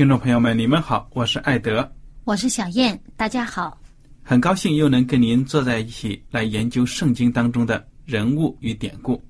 [0.00, 1.86] 听众朋友们，你们好，我是艾德，
[2.24, 3.78] 我是小燕，大家好。
[4.22, 9.22] 很高兴又能跟您坐在一起来研究圣经当中的人物与典故。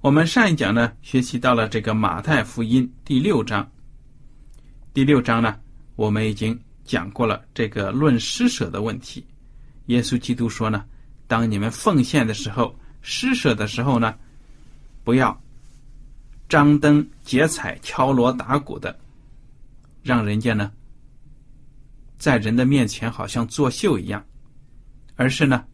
[0.00, 3.68] 我们上一讲呢，学习到了这个马太福音第六章。
[4.92, 5.56] 第六章呢，
[5.96, 9.26] 我们已经讲过了这个论施舍的问题。
[9.86, 10.84] 耶稣基督说呢，
[11.26, 12.72] 当你们奉献的时候，
[13.02, 14.14] 施舍的时候呢，
[15.02, 15.36] 不要
[16.48, 18.96] 张灯结彩、敲锣打鼓的，
[20.04, 20.70] 让人家呢。
[22.16, 24.24] 在人的面前好像作秀一样，
[25.16, 25.64] 而是呢，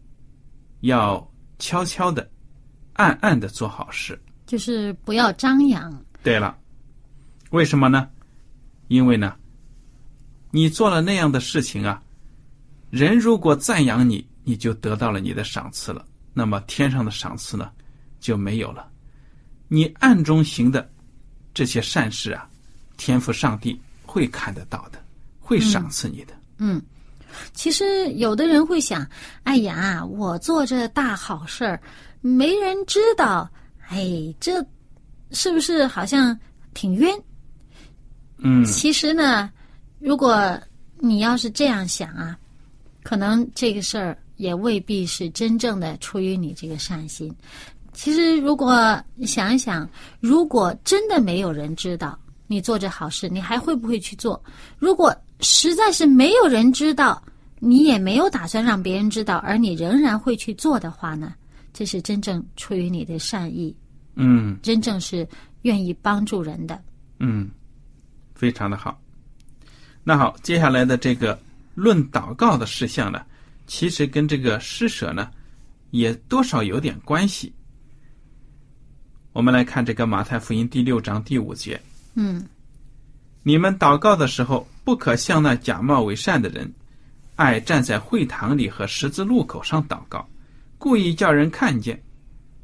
[0.80, 2.28] 要悄悄的、
[2.94, 5.92] 暗暗的做好事，就是不要张扬。
[6.22, 6.56] 对了，
[7.50, 8.08] 为什么呢？
[8.88, 9.36] 因为呢，
[10.50, 12.02] 你做了那样的事情啊，
[12.90, 16.04] 人如果赞扬你，你就得到了你的赏赐了。
[16.32, 17.70] 那么天上的赏赐呢，
[18.18, 18.90] 就没有了。
[19.68, 20.90] 你暗中行的
[21.54, 22.48] 这些善事啊，
[22.96, 23.80] 天赋上帝
[24.10, 24.98] 会看得到的。
[25.38, 26.34] 会赏赐你的。
[26.58, 26.80] 嗯，
[27.52, 29.04] 其实有的人会想：
[29.42, 31.80] 哎呀，我做这大好事儿，
[32.20, 33.50] 没人知道，
[33.88, 34.64] 哎，这
[35.32, 36.38] 是不是好像
[36.72, 37.12] 挺冤？
[38.38, 39.50] 嗯，其实呢，
[39.98, 40.56] 如果
[40.98, 42.38] 你要是这样想啊，
[43.02, 47.34] 可能这个事儿也未必是真正的出于你这个善心。
[47.92, 49.88] 其实，如果想一想，
[50.20, 52.16] 如果真的没有人知道
[52.50, 54.42] 你做这好事，你还会不会去做？
[54.76, 57.22] 如果实在是没有人知道，
[57.60, 61.32] 你也没有打算让别人知道，而你仍然会去做的话呢？
[61.72, 63.72] 这是真正出于你的善意，
[64.16, 65.26] 嗯，真正是
[65.62, 66.82] 愿意帮助人的，
[67.20, 67.48] 嗯，
[68.34, 69.00] 非常的好。
[70.02, 71.40] 那好，接下来的这个
[71.76, 73.24] 论祷告的事项呢，
[73.68, 75.30] 其实跟这个施舍呢，
[75.92, 77.54] 也多少有点关系。
[79.32, 81.80] 我们来看这个马太福音第六章第五节，
[82.14, 82.46] 嗯。
[83.42, 86.70] 你们祷告的时候，不可像那假冒为善的人，
[87.36, 90.28] 爱站在会堂里和十字路口上祷告，
[90.76, 92.02] 故意叫人看见。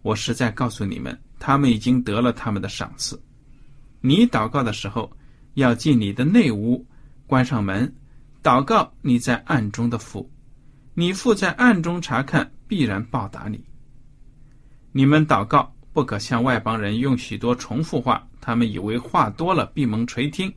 [0.03, 3.21] 我实在告诉你们，他们已经得了他们的赏赐。
[4.03, 5.11] 你祷告的时候，
[5.55, 6.85] 要进你的内屋，
[7.27, 7.93] 关上门，
[8.43, 10.31] 祷告你在暗中的父，
[10.95, 13.65] 你父在暗中查看，必然报答你。
[14.93, 20.53] 你们祷告，不可像外邦人用许多重复话，他们以为话多了闭蒙垂听。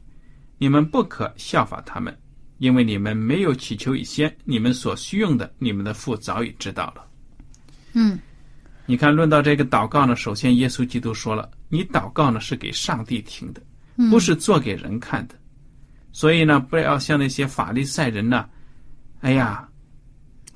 [0.60, 2.16] 你们不可效法他们，
[2.60, 7.04] 因为你们没有祈求一些你们所需用的，你们的父早已知道了。
[7.94, 8.20] 嗯，
[8.86, 13.62] 你看，论到这个祷告呢，首先耶稣基督说了，你祷告呢是给上帝听的，
[14.12, 15.34] 不是做给人看的。
[16.12, 18.48] 所以呢，不要像那些法利赛人呢，
[19.22, 19.68] 哎呀，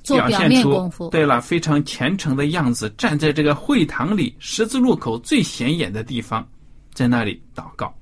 [0.06, 6.48] 表现出对了非常虔诚的样子，站在这个会堂里十字路口最显眼的地方，
[6.94, 7.92] 在那里祷告。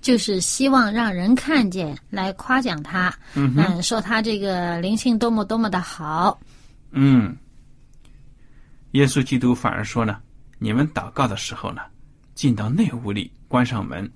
[0.00, 6.40] 就是希望让人看见，来夸奖他，嗯，说他这个灵性多么多么的好。
[6.90, 7.36] 嗯，
[8.92, 10.18] 耶稣基督反而说呢，
[10.58, 11.82] 你们祷告的时候呢，
[12.34, 14.10] 进到内屋里，关上门。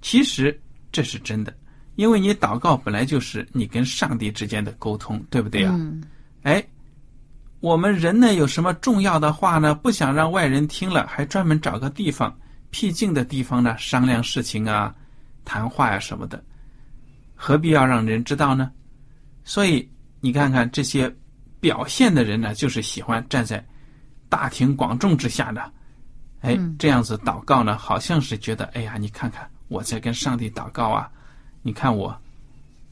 [0.00, 0.60] 其实
[0.90, 1.54] 这是真的，
[1.94, 5.78] 因为你祷告本来就是你跟上帝之间的沟通，对不对啊？
[6.42, 6.64] 哎，
[7.60, 9.76] 我们人呢有什么重要的话呢？
[9.76, 12.36] 不想让外人听了，还专门找个地方
[12.72, 14.92] 僻静的地方呢商量事情啊、
[15.44, 16.42] 谈话呀、什么的，
[17.36, 18.72] 何必要让人知道呢？
[19.44, 19.88] 所以
[20.20, 21.14] 你看看这些
[21.60, 23.64] 表现的人呢，就是喜欢站在
[24.28, 25.70] 大庭广众之下的，
[26.40, 31.10] 哎，这样子祷告呢，好像是觉得，哎呀，你看看我在跟上帝祷告啊，
[31.60, 32.16] 你看我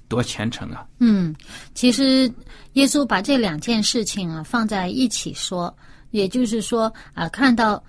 [0.09, 0.87] 多虔诚啊。
[0.99, 1.35] 嗯，
[1.75, 2.31] 其实
[2.75, 5.75] 耶稣把这两件事情啊放在一起说，
[6.11, 7.83] 也就是说啊，看到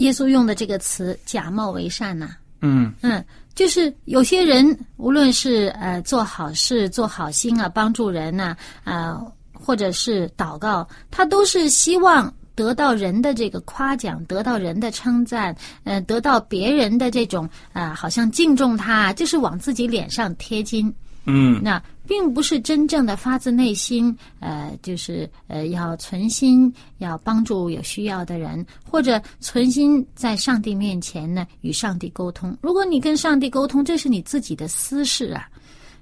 [0.00, 2.30] 耶稣用的这个词“假冒为善”呐、
[2.60, 2.92] 嗯。
[3.02, 3.24] 嗯，
[3.54, 9.20] 就是有些人无论是呃做好事、做好心啊，帮助人呐、啊，
[9.52, 15.54] 或者是祷告，他都是希望得到人的这个夸奖，得到人的称赞，
[15.84, 20.92] 呃，得到别人的这种啊、好像敬重他，就是往自己脸上贴金。
[21.26, 21.60] 嗯。
[21.62, 32.58] 那并不是真正的发自内心，呃，就是呃，要存心要帮助有需要的人，或者存心在上帝面前呢与上帝沟通。
[32.60, 35.48] 如果你跟上帝沟通，这是你自己的私事啊，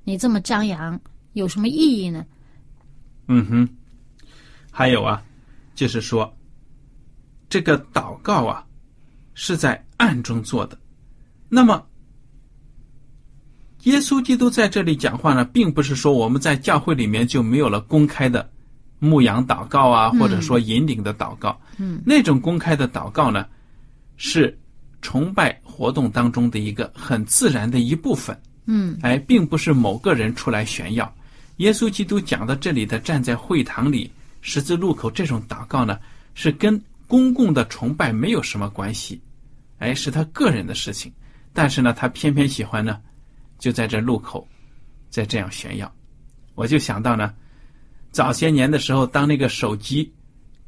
[0.02, 0.98] 你这么张扬
[1.34, 2.24] 有什么意义呢？
[3.26, 3.68] 嗯哼，
[4.70, 5.22] 还有啊，
[5.74, 6.34] 就是说，
[7.50, 8.64] 这个祷告啊，
[9.34, 10.78] 是在暗中做的。
[11.50, 11.86] 那么，
[13.84, 18.48] 耶稣基督在这里讲话呢，并不是说我们在教会里面就没有了公开的
[18.98, 21.58] 牧羊祷告啊，或者说引领的祷告。
[21.76, 23.46] 嗯，那种公开的祷告呢，
[24.16, 24.58] 是
[25.00, 28.36] 崇拜活动当中的一个很自然的一部分。
[28.66, 31.10] 嗯哎，并不是某个人出来炫耀。
[31.58, 34.10] 耶稣基督讲到这里的站在会堂里
[34.40, 35.98] 十字路口这种祷告呢，
[36.34, 39.20] 是跟公共的崇拜没有什么关系，
[39.78, 41.10] 哎，是他个人的事情。
[41.54, 43.00] 但是呢，他偏偏喜欢呢，
[43.58, 44.46] 就在这路口，
[45.10, 45.92] 在这样炫耀。
[46.54, 47.32] 我就想到呢，
[48.10, 50.12] 早些年的时候，当那个手机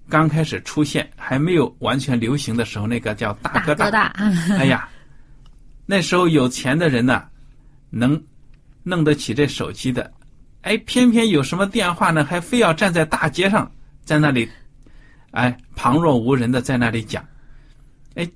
[0.09, 4.15] 刚开始出现，还没有完全流行的时候，那个叫大大哥大，哥大，
[4.59, 4.89] 哎呀，
[5.87, 7.25] 那时候有钱的人呢，
[7.91, 8.21] 能
[8.83, 10.13] 弄得起这手机的，
[10.63, 13.71] 哎，偏偏有什么电话呢，还非要站在大街上，
[14.05, 14.49] 在那里，
[15.33, 17.25] 哎，旁若无人的在那里讲，
[18.15, 18.29] 哎，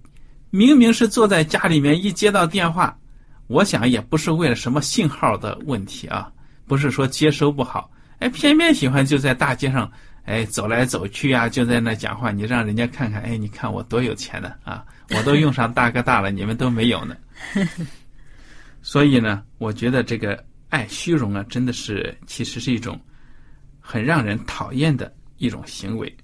[0.50, 2.96] 明明是坐在家里面，一接到电话，
[3.46, 6.32] 我想也不是为了什么信号的问题啊，
[6.66, 9.90] 不是说接收不好，哎，偏偏喜欢就在大街上，
[10.24, 17.16] 哎，走来走去啊，就在那讲话，你让人家看看，哎，你看我多有钱呢啊，我都用上大哥大了，你们都没有呢。
[18.80, 22.98] 所以呢，我觉得这个爱虚荣啊，真的是其实是一种
[23.80, 26.14] 很让人讨厌的一种行为。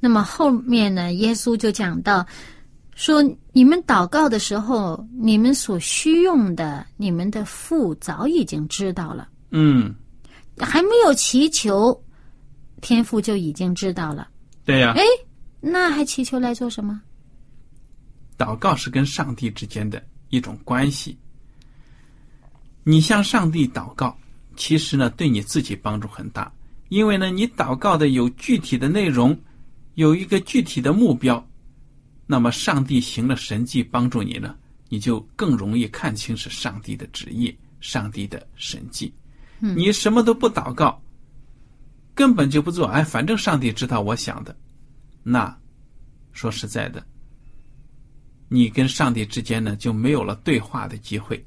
[0.00, 2.26] 那么后面呢，耶稣就讲到
[2.94, 9.94] 说，你们祷告的时候，你们所需用的，你们的父早已经知道了，嗯，
[10.58, 12.00] 还没有祈求，
[12.80, 14.28] 天父就已经知道了。
[14.64, 15.02] 对呀、哎，
[15.60, 17.00] 那还祈求来做什么？
[18.38, 21.16] 祷告是跟上帝之间的一种关系。
[22.82, 24.16] 你向上帝祷告，
[24.56, 26.52] 其实呢对你自己帮助很大，
[26.90, 29.36] 因为呢你祷告的有具体的内容，
[29.94, 31.44] 有一个具体的目标，
[32.26, 34.56] 那么上帝行了神迹帮助你呢，
[34.88, 39.12] 你就更容易看清是上帝的旨意、上帝的神迹。
[39.60, 39.76] 嗯。
[39.76, 41.02] 你什么都不祷告，
[42.14, 44.56] 根本就不做，哎，反正上帝知道我想的，
[45.22, 45.54] 那
[46.32, 47.04] 说实在的，
[48.48, 51.44] 你跟上帝之间呢就没有了对话的机会，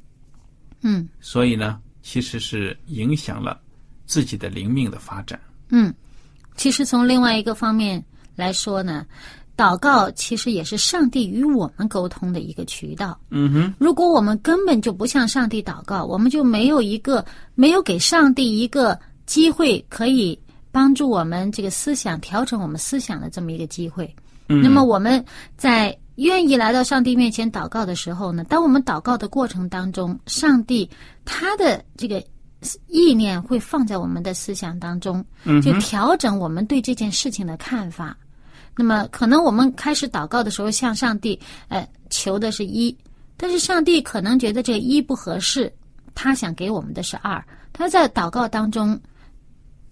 [0.82, 1.08] 嗯。
[1.20, 3.60] 所以呢，其实是影响了
[4.06, 5.40] 自己的灵命的发展。
[5.70, 5.94] 嗯，
[6.56, 8.04] 其实从另外一个方面
[8.36, 9.06] 来说呢，
[9.58, 13.20] 祷告其实也是上帝与我们沟通的一个渠道。
[13.32, 20.40] 嗯哼，如果我们根本就不向上帝祷告，我们就没有一个没有给上帝一个机会，可以
[20.72, 24.16] 帮助我们这个思想调整我们思想的这么一个机会。
[24.48, 25.24] 嗯那么我们
[25.58, 30.88] 在愿意来到上帝面前祷告的时候呢，当我们祷告的过程当中，上帝
[31.26, 32.24] 他的这个
[32.88, 35.26] 意念会放在我们的思想当中，
[35.64, 38.16] 就调整我们对这件事情的看法。
[38.78, 42.96] 那么，可能我们开始祷告的时候，向上帝呃求的是一，
[43.36, 45.72] 但是上帝可能觉得这一不合适，
[46.14, 47.44] 他想给我们的是二。
[47.74, 49.00] 他在祷告当中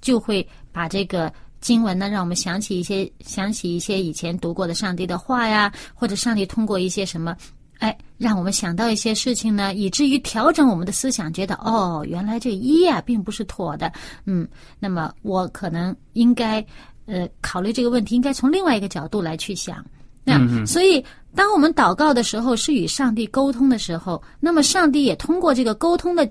[0.01, 7.35] 就会把这个经文呢，让我们想起一些想起一些以前读过的上帝的话呀，或者上帝通过一些什么。
[7.79, 13.91] 哎，让我们想到一些事情呢，以至于调整我们的思想，觉得哦，原来这一呀、并不是妥的，
[14.25, 14.47] 嗯，
[14.79, 16.65] 那么我可能应该
[17.05, 19.83] 呃考虑这个问题，应该从另外一个角度来去想。
[20.23, 21.03] 那、嗯所以，
[21.35, 26.27] 当我们祷告的时候，是与上帝沟通的时候，那么上帝也通过这个沟通的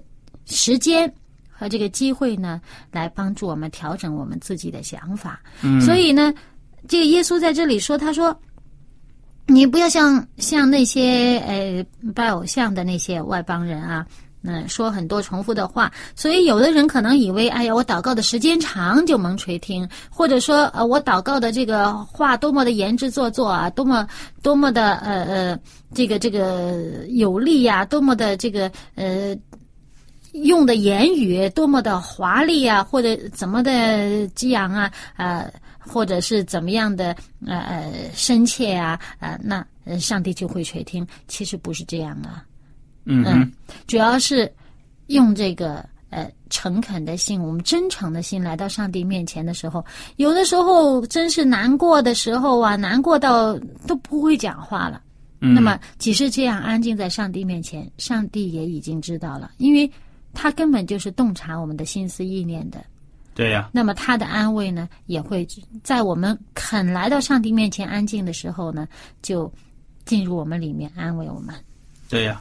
[0.47, 1.13] 时间
[1.51, 5.41] 和这个机会呢，来帮助我们调整我们自己的想法。
[5.63, 6.35] 嗯，所以呢，
[6.89, 8.37] 这个耶稣在这里说，他说。
[9.47, 14.07] 你不要像像那些呃拜偶像的那些外邦人啊，
[14.45, 15.91] 嗯，说很多重复的话。
[16.15, 24.07] 所以有的人可能以为，哎呀，我祷告的时间长就蒙垂听，或者说，呃，我祷告的这个话多么的言之做作啊，多么
[24.43, 25.59] 多么的呃呃，
[25.95, 29.37] 这个这个有力呀，多么的这个呃
[30.33, 35.51] 用的言语多么的华丽啊，或者怎么的激昂啊，呃。
[35.87, 37.15] 或者是怎么样的
[37.47, 39.63] 呃呃深切啊呃那
[40.01, 42.43] 上帝就会垂听，其实不是这样啊，
[43.05, 43.51] 嗯
[43.87, 44.51] 主要是
[45.07, 49.85] 用这个呃诚恳的心，我们真诚的心来到上帝面前的时候，
[50.17, 55.03] 有的时候真是难过的时候啊，难过到都不会讲话了。
[55.41, 59.91] 嗯，那么即使这样安静在上帝面前，上帝也已经知道了，因为
[60.33, 62.83] 他根本就是洞察我们的心思意念的。
[63.35, 65.47] 对呀，那么他的安慰呢，也会
[65.83, 68.87] 在我们肯来到上帝面前安静的时候呢，
[69.23, 69.53] 就
[70.05, 71.53] 进入我们里面安慰我们。
[72.09, 72.41] 对呀，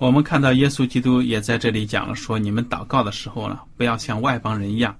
[0.00, 4.96] 我们看到耶稣基督也在这里讲了，说你们祷告的时候呢，不要像外邦人一样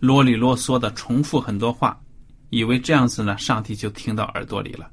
[0.00, 1.96] 啰里啰嗦的重复很多话，
[2.50, 4.90] 以为这样子呢，上帝就听到耳朵里了。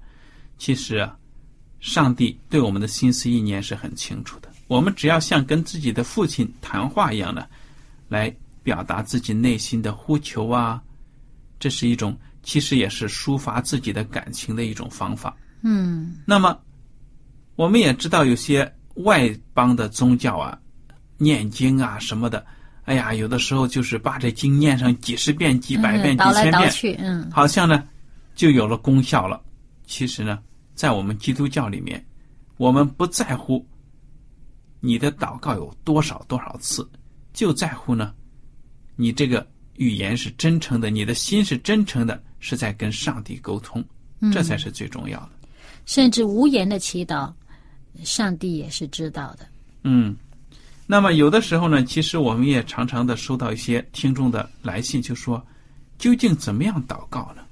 [0.60, 1.18] 其实啊，
[1.80, 7.50] 上帝对我们的心思意念是很清楚的，我们只要像跟自己的父亲谈话一样的
[8.08, 8.34] 来。
[8.64, 10.84] 表达自己内心的呼求啊，
[11.58, 15.38] 这是一种其实也是抒发自己的感情的一种方法。
[15.62, 16.60] 嗯，那么
[17.56, 18.70] 我们也知道有些
[19.04, 20.58] 外邦的宗教啊，
[21.18, 22.46] 念经啊什么的，
[22.84, 27.84] 哎呀，有的时候就是把这经念上几十遍、几百遍、几千遍，嗯，好像呢
[28.36, 29.42] 就有了功效了。
[29.86, 30.40] 其实呢，
[30.76, 32.04] 在我们基督教里面，
[32.58, 33.66] 我们不在乎
[34.80, 36.88] 你的祷告有多少多少次，
[37.34, 38.14] 就在乎呢。
[38.96, 43.84] 你这个语言是真诚的，你的心是真诚的，是在跟上帝沟通，
[44.34, 45.30] 这才是最重要的。
[45.86, 47.32] 甚至无言的祈祷，
[48.04, 49.46] 上帝也是知道的。
[49.84, 50.16] 嗯，
[50.86, 55.46] 那么有的时候呢，其实我们也常常的收到一些听众的来信，就说
[55.98, 57.44] 究竟怎么样祷告呢？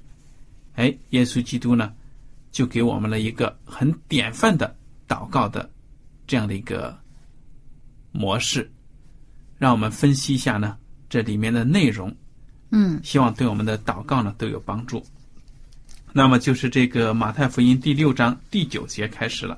[0.75, 1.93] 哎，耶稣基督呢，
[2.51, 4.75] 就给我们了一个很典范的
[5.07, 5.69] 祷告的
[6.27, 6.97] 这样的一个
[8.11, 8.69] 模式，
[9.57, 10.77] 让我们分析一下呢。
[11.07, 12.13] 这里面的内容，
[12.71, 15.05] 嗯，希望对我们的祷告呢都有帮助。
[16.11, 19.57] 那么就是这个马太福音第六章第九节开始了。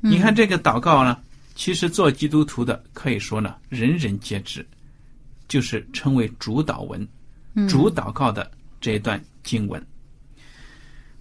[0.00, 1.18] 你看这个祷告呢，
[1.54, 4.64] 其实做基督徒的可以说呢，人人皆知，
[5.48, 7.06] 就是称为主祷文、
[7.68, 8.50] 主祷告的
[8.80, 9.84] 这一段经文。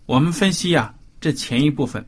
[0.06, 2.06] 我们分析呀，这前一部分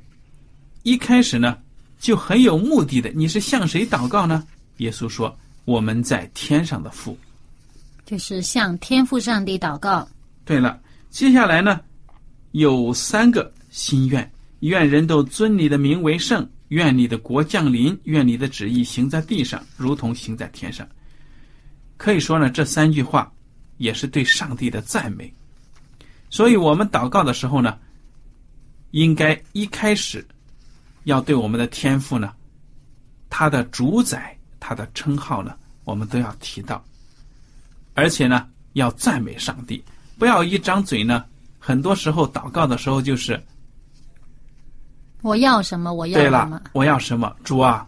[0.84, 1.58] 一开始呢，
[2.00, 3.10] 就很有目的的。
[3.12, 4.46] 你是向谁祷告呢？
[4.78, 7.18] 耶稣说：“我们在天上的父，
[8.06, 10.08] 就是向天父上帝祷告。
[10.46, 11.82] 对了，接下来呢，
[12.52, 20.88] 有三个心愿：愿人都尊你的名为圣；愿你的国降临；愿你的旨意行在地上，如同行在天上。
[21.98, 23.32] 可以说呢，这三句话
[23.78, 25.34] 也是对上帝的赞美。
[26.30, 27.78] 所以我们祷告的时候呢，
[28.92, 30.26] 应该一开始
[31.04, 32.34] 要对我们的天赋呢，
[33.30, 35.56] 他的主宰。”他的称号呢，
[35.86, 36.84] 我们都要提到，
[37.94, 39.82] 而且呢，要赞美上帝，
[40.18, 41.24] 不要一张嘴呢。
[41.58, 43.42] 很多时候祷告的时候就是
[45.22, 47.88] 我要什么，我要什么，我要什么，主啊，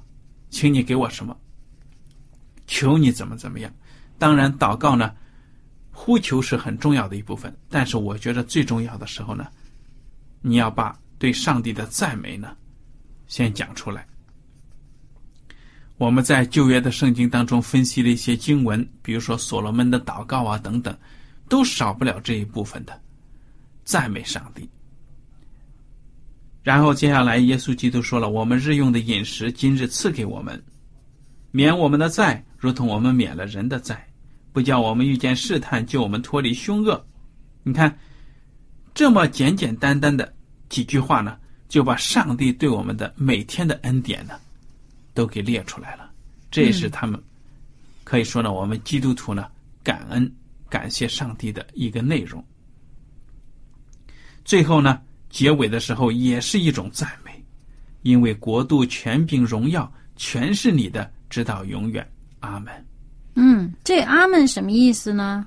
[0.49, 1.35] 请你给我什么，
[2.67, 3.71] 求你怎么怎么样。
[4.17, 5.13] 当然，祷告呢，
[5.91, 9.47] 呼求是很重要的一部分，但是我觉得最重要的时候呢，
[10.41, 12.55] 你要把对上帝的赞美呢，
[13.27, 14.05] 先讲出来。
[15.97, 20.97] 我们在旧约的圣经当中分析了一些经文，比如说所罗门的祷告啊等等，
[21.47, 23.01] 都少不了这一部分的
[23.83, 24.69] 赞美上帝。
[26.69, 30.63] 然后接下来，耶稣基督说了：“我们日用的饮食，今日赐给我们，
[31.49, 34.07] 免我们的债，如同我们免了人的债，
[34.53, 37.03] 不叫我们遇见试探，救我们脱离凶恶。”
[37.65, 37.97] 你看，
[38.93, 40.31] 这么简简单单的
[40.69, 44.35] 几句话呢，就把上帝对我们的每天的恩典呢。
[45.15, 46.11] 都给列出来了，
[46.51, 47.19] 这也是他们
[48.03, 49.47] 可以说呢，我们基督徒呢，
[49.81, 50.31] 感恩、
[50.69, 52.45] 感谢上帝的一个内容。
[54.45, 57.31] 最后呢，结尾的时候也是一种赞美，
[58.01, 62.07] 因为国度、权柄、荣耀全是你的，直到永远。
[62.39, 62.73] 阿门。
[63.35, 65.45] 嗯，这阿门什么意思呢？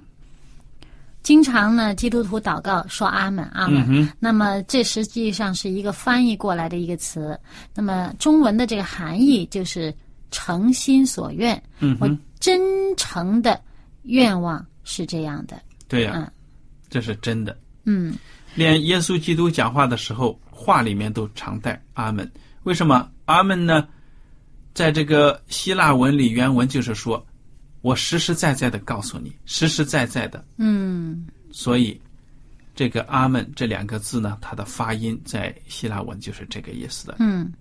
[1.23, 3.85] 经常呢，基督徒祷告说阿门，阿门。
[3.89, 7.39] 嗯那么这实际上是一个翻译过来的一个词。
[7.75, 9.95] 那么中文的这个含义就是
[10.31, 12.61] 诚心所愿，我嗯我，真
[12.97, 13.61] 诚的
[14.03, 15.61] 愿望是这样的。
[15.87, 16.31] 对呀、嗯
[16.91, 17.57] 这是真的。
[17.85, 18.15] 嗯
[18.55, 22.31] 连耶稣基督讲话的时候，话里面都常带阿门。
[22.65, 23.89] 为什么阿门呢？
[24.75, 27.25] 在这个希腊文里，原文就是说，
[27.81, 30.45] 我实实在在的告诉你，实实在在的。
[30.57, 32.01] 嗯所以，
[32.75, 37.17] 这个阿门这两个字呢，它的发音在希腊文就是这个意思的。
[37.19, 37.53] 嗯。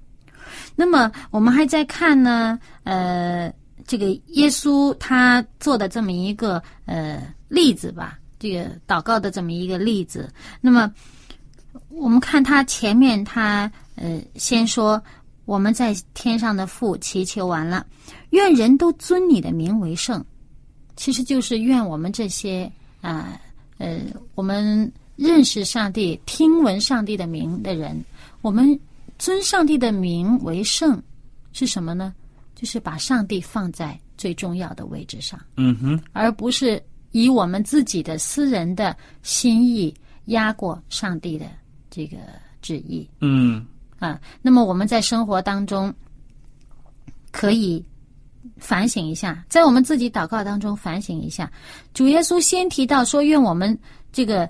[0.76, 3.54] 那么我们还在看呢，呃，
[3.86, 10.34] 这个耶稣他做的这么一个呃例子吧，这个祷告的这么一个例子。
[10.60, 10.92] 那么
[11.90, 15.02] 我们看他前面他呃先说
[15.46, 17.86] 我们在天上的父祈求完了，
[18.32, 20.26] 愿人都尊你的名为圣，
[20.96, 22.70] 其实就是愿我们这些
[23.02, 23.40] 啊
[23.78, 24.00] 呃
[24.34, 28.04] 我们认识上帝、听闻上帝的名的人，
[28.42, 28.80] 我们
[29.20, 31.02] 尊上帝的名为圣
[31.54, 32.14] 是什么呢？
[32.56, 35.40] 就是把上帝放在最重要的位置上。
[35.58, 36.82] 嗯哼，而不是
[37.12, 39.94] 以我们自己的私人的心意
[40.26, 41.46] 压过上帝的
[41.90, 42.18] 这个
[42.62, 43.66] 旨意嗯
[44.00, 44.20] 啊。
[44.42, 45.94] 那么我们在生活当中
[47.32, 47.84] 可以
[48.58, 51.52] 反省一下，在我们自己祷告当中反省一下。
[51.94, 53.78] 主耶稣先提到说，愿我们
[54.12, 54.50] 这个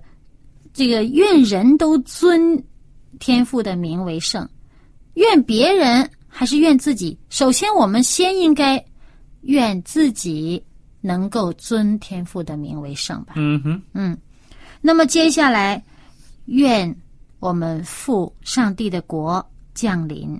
[0.74, 2.64] 这个愿人都尊
[3.20, 4.48] 天父的名为圣，
[5.16, 7.18] 愿别人还是愿自己。
[7.30, 8.84] 首先，我们先应该
[9.42, 10.64] 愿自己
[11.02, 13.34] 能够尊天父的名为圣吧。
[13.36, 14.18] 嗯哼，嗯，
[14.80, 15.84] 那么接下来，
[16.46, 16.96] 愿
[17.40, 20.40] 我们父上帝的国降临，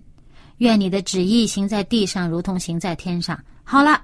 [0.58, 3.38] 愿你的旨意行在地上，如同行在天上。
[3.64, 4.02] 好了，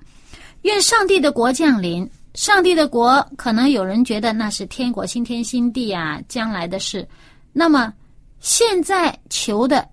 [0.64, 2.10] 愿上帝的国降临。
[2.34, 7.08] 上帝的国，可能有人觉得那是天国新天新地啊，将来的事。
[7.52, 7.92] 那么
[8.40, 9.88] 现在求的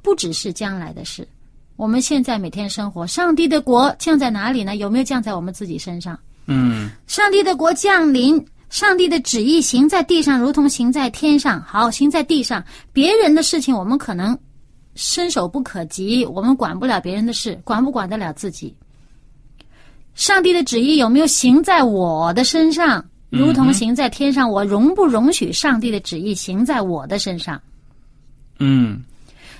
[0.00, 1.28] 不只是将来的事，
[1.76, 4.76] 我们现在每天生活，上帝的国降在哪里呢？
[4.76, 6.18] 有没有降在我们自己身上？
[6.46, 11.62] 嗯上帝的国降临，上帝的旨意行在地上，如同行在天上。
[11.62, 14.38] 好，行在地上，别人的事情我们可能
[14.94, 18.74] 伸手不可及，我们管不了别人的事，管不管得了自己？
[20.14, 24.50] 上帝的旨意有没有行在我的身上，如同行在天上？
[24.50, 27.60] 我容不容许上帝的旨意行在我的身上？
[28.58, 29.02] 嗯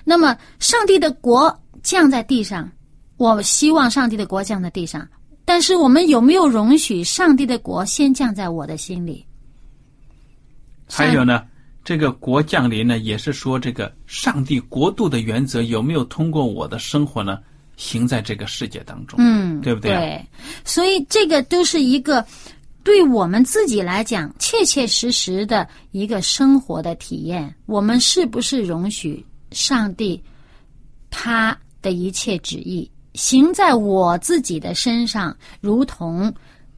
[0.04, 2.70] 那么，上帝的国降在地上，
[3.16, 5.06] 我希望上帝的国降在地上，
[5.44, 9.24] 但是我们有没有容许上帝的国先降在我的心里？
[10.88, 11.42] 还有呢，
[11.84, 17.38] 这个国降临呢，也是说这个上帝国度的原则有没有通过我的生活呢，
[17.76, 19.18] 行在这个世界当中？
[19.20, 20.26] 嗯，对不对啊对，
[20.64, 22.24] 所以这个都是一个
[22.84, 27.52] 对我们自己来讲切切实实的一个生活的体验。
[27.66, 30.22] 我们是不是容许上帝
[31.10, 36.32] 他的一切旨意行在我自己的身上，如同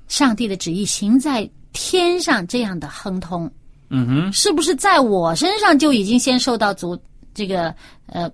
[0.09, 3.49] 上帝的旨意行在天上这样的亨通？
[3.91, 6.99] 嗯哼，是不是在我身上就已经先受到阻
[7.33, 7.73] 这个
[8.07, 8.29] 呃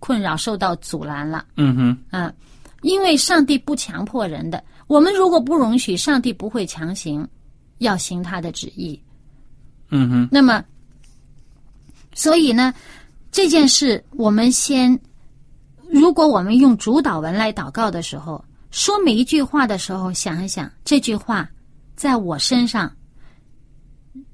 [0.00, 1.44] 困扰，受到阻拦了？
[1.56, 2.32] 嗯哼，啊，
[2.82, 7.28] 因为上帝不强迫人的，我们如果不容许，上帝不会强行
[7.78, 9.00] 要行他的旨意。
[9.90, 10.64] 嗯哼，那么，
[12.14, 12.74] 所以呢，
[13.30, 14.98] 这件事我们先，
[15.90, 21.48] 如果我们用主导文来祷告的时候，说每一句话的时候，想一想这句话
[21.94, 22.90] 在我身上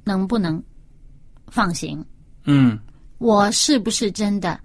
[0.05, 0.63] 能不能
[1.49, 2.05] 放行？
[2.45, 2.79] 嗯
[3.19, 4.59] 我是不是真的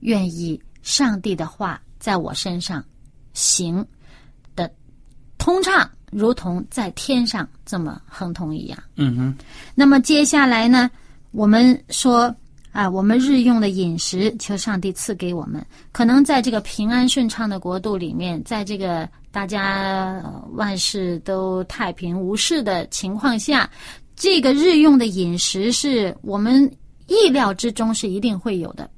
[0.00, 2.84] 愿意上帝的话在我身上
[3.32, 3.86] 行
[4.54, 4.70] 的
[5.38, 8.78] 通畅，如同在天上这么亨通一样？
[8.96, 9.34] 嗯哼，
[9.74, 10.90] 那么接下来呢，
[11.30, 12.34] 我们说
[12.72, 15.64] 啊，我们日用的饮食，求上帝赐给我们。
[15.92, 23.70] 可能在这个平安顺畅的国度里面，在这个大家呃万事都太平无事的情况下，
[24.16, 26.70] 这个日用的饮食是我们
[27.08, 28.88] 意料之中是一定会有的。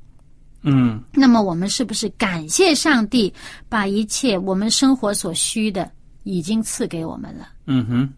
[0.62, 3.32] 嗯那么我们是不是感谢上帝，
[3.68, 5.90] 把一切我们生活所需的
[6.22, 7.48] 已经赐给我们了？
[7.66, 8.08] 嗯哼，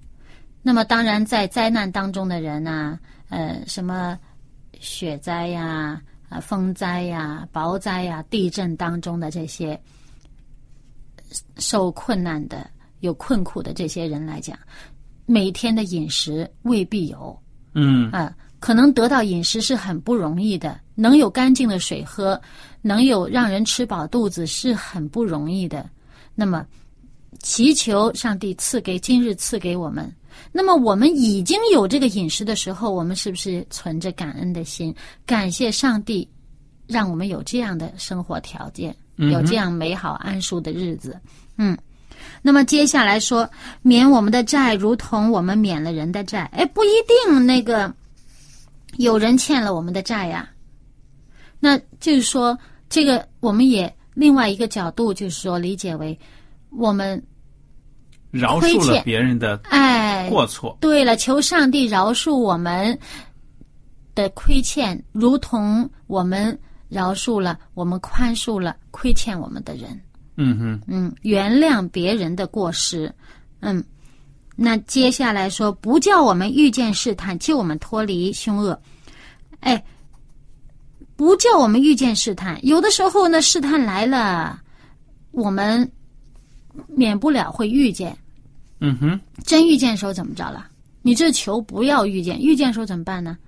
[0.62, 2.98] 那么当然，在灾难当中的人呐、
[3.30, 4.16] 呃，什么
[4.80, 9.80] 雪灾呀、啊、风灾呀、雹灾呀、地震当中的这些
[11.58, 12.68] 受困难的、
[13.00, 14.58] 有困苦的这些人来讲，
[15.24, 17.38] 每天的饮食未必有
[17.74, 22.40] 嗯啊、可能得到饮食是很不容易的，能有干净的水喝，
[22.80, 25.88] 能有让人吃饱肚子是很不容易的。
[26.34, 26.66] 那么，
[27.40, 30.10] 祈求上帝赐给今日赐给我们。
[30.52, 34.94] 那么我们已经有这个饮食的时候，我们是不是存着感恩的心，
[35.24, 36.28] 感谢上帝，
[36.86, 41.18] 让我们有这样的生活条件，嗯有这样美好安舒的日子？
[41.56, 41.76] 嗯。
[42.42, 43.48] 那么接下来说，
[43.82, 46.44] 免我们的债，如同我们免了人的债。
[46.52, 47.92] 哎，不一定那个
[48.96, 50.48] 有人欠了我们的债呀。
[51.60, 52.56] 那就是说，
[52.88, 56.18] 这个我们也另外一个角度，就是说理解为
[56.70, 57.22] 我们
[58.38, 60.76] 饶恕了别人的哎，过错。
[60.80, 62.98] 对了，求上帝饶恕我们
[64.14, 70.00] 的亏欠，如同我们饶恕了、我们宽恕了亏欠我们的人。
[70.36, 73.12] 嗯哼，嗯，原谅别人的过失。
[73.60, 73.82] 嗯，
[74.54, 78.78] 那接下来说，不叫我们遇见试探，救我们脱离凶恶。
[79.60, 79.82] 哎，
[81.16, 82.58] 不叫我们遇见试探。
[82.64, 84.60] 有的时候呢，试探来了，
[85.30, 85.90] 我们
[86.86, 88.16] 免不了会遇见。
[88.80, 90.68] 嗯哼，真遇见的时候怎么着了？
[91.02, 93.38] 你这求不要遇见，遇见的时候怎么办呢？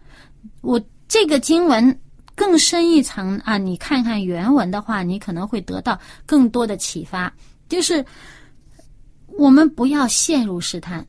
[0.60, 2.00] 我这个经文
[2.34, 7.32] 更深一层啊，你看看原文的话，你可能会得到更多的启发。
[7.68, 8.04] 就是
[9.26, 11.06] 我们不要陷入试探，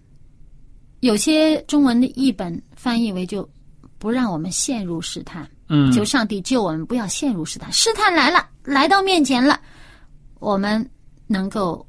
[0.99, 3.47] 有些中文的译本翻译为就
[3.97, 7.71] 不让我们陷入试探，嗯求上帝救我们不要陷入试探。
[7.71, 9.59] 试探来了，来到面前了，
[10.39, 10.85] 我们
[11.27, 11.85] 能够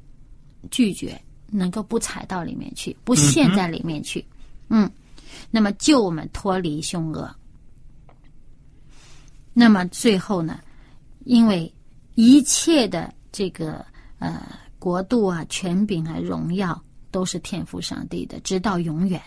[0.69, 1.19] 拒绝，
[1.51, 4.25] 能够不踩到里面去，不陷在里面去。
[4.69, 4.89] 嗯，
[5.51, 7.29] 那么救我们脱离凶恶。
[9.53, 10.59] 那么最后呢，
[11.25, 11.71] 因为
[12.15, 13.85] 一切的这个
[14.19, 14.41] 呃
[14.79, 19.21] 国度啊、权柄啊、荣耀都是天赋上帝的，直到永远。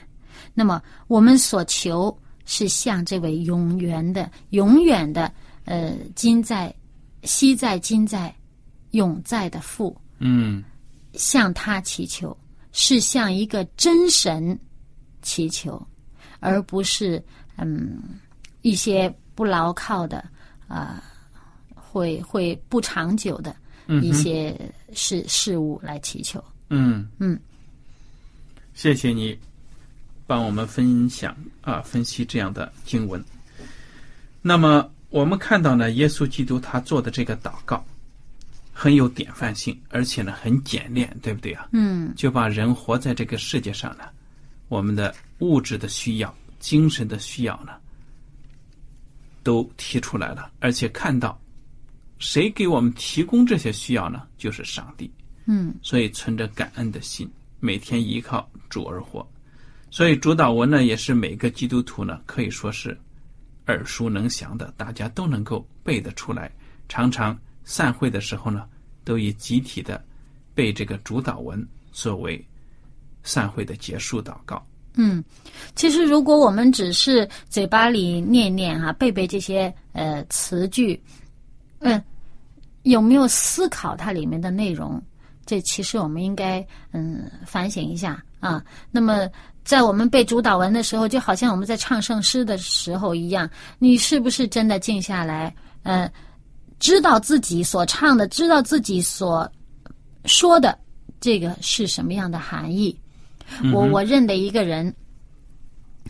[0.54, 5.30] 那么我们所求是向这位永远的、永远的
[5.66, 6.74] 呃今在、
[7.22, 8.34] 昔在、今在、
[8.92, 10.64] 永在的父，嗯
[11.14, 12.36] 向他祈求，
[12.72, 14.58] 是向一个真神
[15.22, 15.80] 祈求，
[16.40, 17.22] 而不是
[17.56, 18.02] 嗯
[18.62, 20.24] 一些不牢靠的
[20.68, 21.02] 啊、
[21.74, 23.54] 会会不长久的
[24.02, 24.58] 一些
[24.92, 26.42] 事事物来祈求。
[26.70, 27.38] 嗯嗯，
[28.74, 29.38] 谢谢你
[30.26, 33.22] 帮我们分享啊分析这样的经文。
[34.42, 37.84] 那么我们看到呢，耶稣基督他做的这个祷告
[38.76, 41.68] 很有典范性，而且呢很简练，对不对啊？
[41.72, 44.04] 嗯就把人活在这个世界上呢，
[44.68, 47.72] 我们的物质的需要、精神的需要呢，
[49.44, 51.40] 都提出来了，而且看到
[52.18, 54.26] 谁给我们提供这些需要呢？
[54.36, 55.10] 就是上帝。
[55.46, 59.26] 嗯所以存着感恩的心，每天依靠主而活。
[59.90, 62.98] 所以主导文呢，也是每个基督徒呢可以说是
[63.66, 66.50] 耳熟能详的，大家都能够背得出来。
[66.88, 68.66] 常常散会的时候呢，
[69.04, 70.02] 都以集体的
[70.54, 72.42] 背这个主导文作为
[73.22, 74.64] 散会的结束祷告。
[74.96, 75.24] 嗯，
[75.74, 81.02] 其实如果我们只是嘴巴里念念哈、背背这些呃词句，
[81.80, 82.00] 嗯，
[82.84, 85.02] 有没有思考它里面的内容？
[85.46, 88.64] 这其实我们应该嗯反省一下啊。
[88.90, 89.28] 那么
[89.64, 95.54] 在我们背主导文的时候，就好像我们在唱圣诗的时候一样，你是不是真的静下来？
[95.82, 96.10] 嗯，
[96.78, 99.50] 知道自己所唱的，知道自己所
[100.24, 100.78] 说的
[101.20, 102.98] 这个是什么样的含义？
[103.72, 104.94] 我我认得一个人，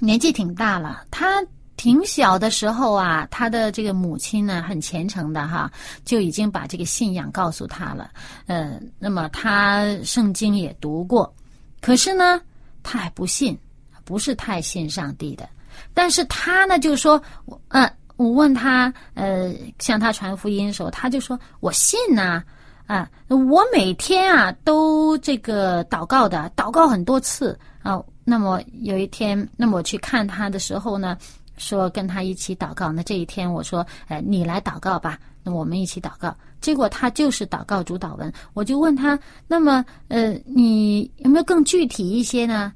[0.00, 1.44] 年纪挺大了，他
[1.76, 5.70] 挺小的时候啊，他的这个母亲呢很虔诚的哈，
[6.04, 8.10] 就已经把这个信仰告诉他了。
[8.46, 11.34] 嗯，那么他圣经也读过，
[11.80, 12.40] 可是呢，
[12.82, 13.58] 他还不信，
[14.04, 15.48] 不是太信上帝的。
[15.92, 22.42] 但是他呢，就说，嗯呃，我问他，呃，向他传福音的时候，他就说我信呐、
[22.86, 28.00] 啊，我每天啊都这个祷告的，祷告很多次啊。
[28.24, 31.16] 那么有一天，那么我去看他的时候呢，
[31.58, 32.90] 说跟他一起祷告。
[32.92, 36.34] 那这一天我说，哎，你来祷告吧，那我们一起祷告。
[36.60, 42.72] 结果他就是祷告主导文，我就问他，那么呃，你有没有更具体一些呢？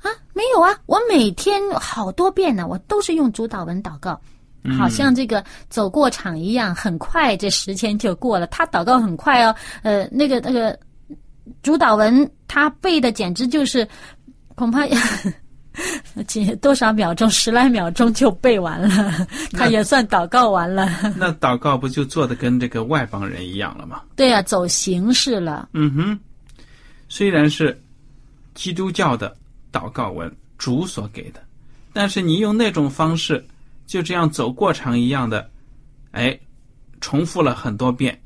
[0.00, 4.18] 啊，没有啊，我每天好多遍呢，我都是用主导文祷告。
[4.78, 8.46] 好像这个走过场一样，很快这时间就过了。
[8.46, 10.78] 他祷告很快哦，呃，那个那个
[11.62, 13.86] 主导文他背的简直就是，
[14.54, 14.86] 恐怕
[16.26, 20.88] 几多少秒钟，十来秒钟就背完了， 他也算祷告完了。
[21.16, 24.00] 那祷告不就做的跟这个外邦人一样了吗？
[24.16, 25.68] 对啊，走形式了。
[25.74, 26.18] 嗯哼，
[27.08, 27.78] 虽然是
[28.54, 29.36] 基督教的
[29.70, 31.40] 祷告文，主所给的。
[31.92, 33.42] 但是你用那种方式，
[33.86, 35.50] 就这样走过场一样的，
[36.10, 36.38] 哎，
[37.00, 38.20] 重复了很多遍，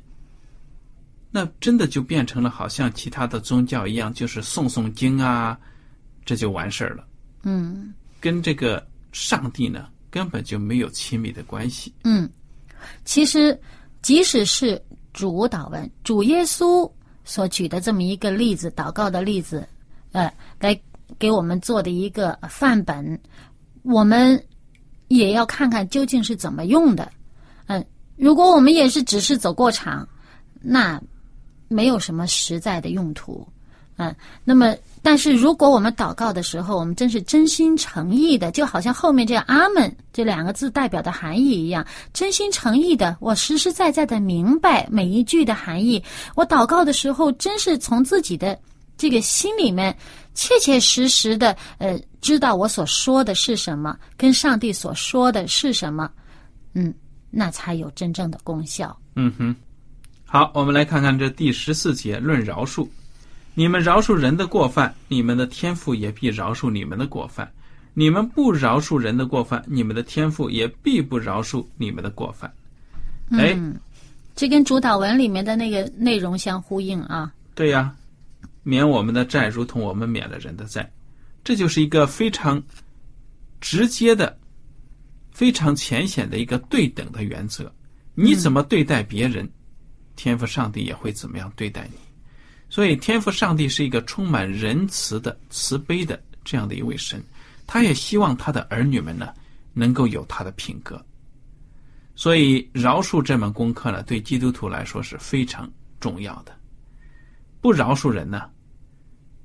[1.30, 5.58] 那真的就变成了好像其他的宗教一样，就是诵诵经啊，
[6.24, 7.06] 这就完事儿了。
[7.42, 11.92] 嗯跟这个上帝呢，根本就没有亲密的关系。
[12.04, 12.28] 嗯，
[13.04, 13.58] 其实
[14.02, 14.80] 即使是
[15.12, 16.90] 主祷文，主耶稣
[17.24, 19.66] 所举的这么一个例子，祷告的例子，
[20.12, 20.78] 呃，来
[21.18, 23.18] 给我们做的一个范本，
[23.82, 24.42] 我们
[25.10, 27.10] 也要看看究竟是怎么用的。
[27.66, 27.84] 嗯，
[28.16, 30.08] 如果我们也是只是走过场，
[30.60, 31.00] 那
[31.66, 33.46] 没有什么实在的用途。
[33.96, 46.02] 嗯，那么，但是如果我们祷告的时候，我们真是真心诚意的，就好像后面这“阿门”这两个字代表的含义一样，真心诚意的，我实实在在的明白每一句的含义。
[46.34, 48.58] 我祷告的时候，真是从自己的
[48.96, 49.94] 这个心里面，
[50.34, 56.10] 切切实实的，呃，知道我所说的是什么，跟上帝所说的是什么，
[56.74, 56.94] 嗯，
[57.30, 58.96] 那才有真正的功效。
[59.16, 59.54] 嗯哼，
[60.24, 62.88] 好，我们来看看这第十四节论饶恕。
[63.54, 67.44] 你们饶恕人的过犯，你们的天赋也必饶恕你们的过犯；
[67.94, 72.50] 你们不饶恕人的过犯，你们的天赋也必不饶恕你们的过犯。
[73.32, 73.58] 哎，
[74.36, 77.32] 这跟主导文里面的那个内容相呼应啊。
[77.54, 77.92] 对呀，
[78.62, 80.90] 免我们的债，如同我们免了人的债，
[81.42, 82.62] 这就是一个非常
[83.60, 84.38] 直接的、
[85.30, 87.72] 非常浅显的一个对等的原则。
[88.14, 89.50] 你怎么对待别人，
[90.16, 91.98] 天父上帝也会怎么样对待你。
[92.68, 97.22] 所以，天父上帝是一个充满仁慈的、慈悲的这样的一位神，
[97.66, 99.32] 他也希望他的儿女们呢
[99.72, 101.04] 能够有他的品格。
[102.14, 105.68] 所以，饶恕这门功课呢，对基督徒来说是非常
[105.98, 106.54] 重要的。
[107.60, 108.50] 不饶恕人呢，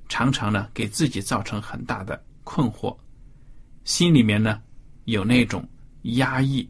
[0.08, 2.96] 常常呢给自己造成很大的困惑，
[3.84, 4.62] 心里面呢
[5.06, 5.68] 有那种
[6.04, 6.68] 压抑。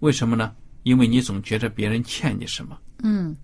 [0.00, 0.54] 为什么呢？
[0.82, 2.78] 因为你总觉得别人欠你什么。
[3.02, 3.34] 嗯。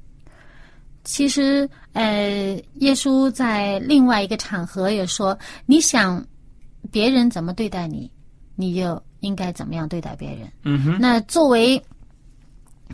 [1.05, 6.23] 其实，呃，耶稣在另外一个场合也说：“你想
[6.91, 8.11] 别人怎么对待你，
[8.57, 10.99] 你就应该怎么样对待别人。”嗯哼。
[11.01, 11.83] 那作为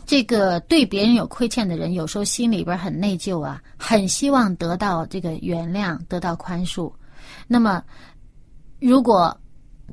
[0.05, 6.91] 这个对别人有亏欠的人，有时候心里边很内疚啊，很希望得到这个原谅，得到宽恕。
[7.47, 7.83] 那么，
[8.79, 9.35] 如果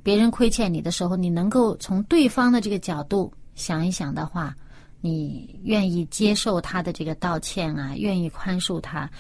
[0.03, 4.55] 别人亏欠你的时候，你能够从对方的这个角度想一想的话。
[5.05, 7.93] 你愿意接受他的这个道歉啊？
[7.97, 9.11] 愿意宽恕他？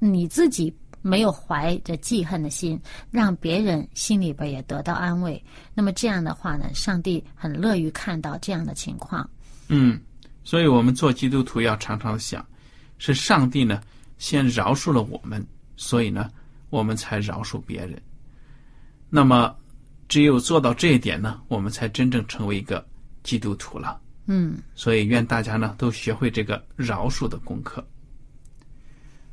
[0.00, 2.76] 你自己没有怀着记恨的心，
[3.08, 5.40] 让别人心里边也得到安慰。
[5.74, 9.30] 那么这样的话呢，上帝很乐于看到这样的情况。
[9.68, 10.00] 嗯，
[10.44, 12.44] 所以我们做基督徒要常常想，
[12.98, 13.80] 是上帝呢
[14.18, 16.30] 先饶恕了我们，所以呢
[16.70, 18.00] 我们才饶恕别人。
[19.08, 19.54] 那么
[20.08, 22.86] 只有做到这一点呢，我们才真正成为一个
[23.22, 24.00] 基督徒了。
[24.26, 27.84] 嗯，所以愿大家呢都学会这个饶恕的功课。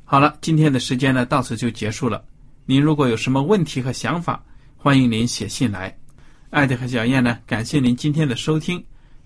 [0.04, 2.24] 好了，今天的时间呢到此就结束了。
[2.66, 4.44] 您如果有什么问题和想法，
[4.76, 5.96] 欢迎您写信来。
[6.50, 8.84] 艾迪和小燕呢，感谢您今天的收听，